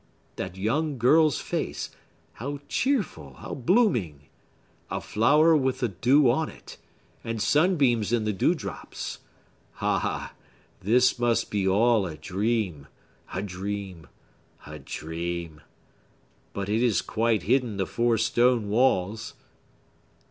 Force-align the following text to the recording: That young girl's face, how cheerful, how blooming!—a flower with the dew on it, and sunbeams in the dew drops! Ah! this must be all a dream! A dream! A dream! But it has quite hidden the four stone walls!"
That 0.35 0.57
young 0.57 0.97
girl's 0.97 1.39
face, 1.39 1.91
how 2.33 2.61
cheerful, 2.67 3.35
how 3.35 3.53
blooming!—a 3.53 4.99
flower 4.99 5.55
with 5.55 5.79
the 5.79 5.89
dew 5.89 6.27
on 6.31 6.49
it, 6.49 6.79
and 7.23 7.39
sunbeams 7.39 8.11
in 8.11 8.23
the 8.23 8.33
dew 8.33 8.55
drops! 8.55 9.19
Ah! 9.79 10.33
this 10.81 11.19
must 11.19 11.51
be 11.51 11.67
all 11.67 12.07
a 12.07 12.17
dream! 12.17 12.87
A 13.35 13.43
dream! 13.43 14.07
A 14.65 14.79
dream! 14.79 15.61
But 16.51 16.67
it 16.67 16.81
has 16.81 17.03
quite 17.03 17.43
hidden 17.43 17.77
the 17.77 17.85
four 17.85 18.17
stone 18.17 18.69
walls!" 18.69 19.35